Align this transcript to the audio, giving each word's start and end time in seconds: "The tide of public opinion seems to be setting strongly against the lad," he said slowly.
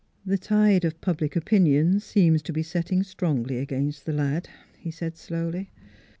"The 0.31 0.39
tide 0.39 0.83
of 0.83 0.99
public 0.99 1.35
opinion 1.35 1.99
seems 1.99 2.41
to 2.41 2.51
be 2.51 2.63
setting 2.63 3.03
strongly 3.03 3.59
against 3.59 4.07
the 4.07 4.13
lad," 4.13 4.49
he 4.79 4.89
said 4.89 5.15
slowly. 5.15 5.69